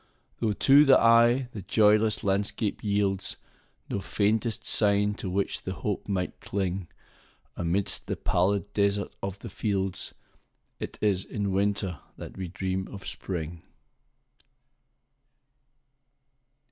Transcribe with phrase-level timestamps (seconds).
[0.39, 6.39] Though, to the eye, the joyless landscape yieldsNo faintest sign to which the hope might
[6.39, 13.61] cling,—Amidst the pallid desert of the fields,—It is in Winter that we dream of Spring.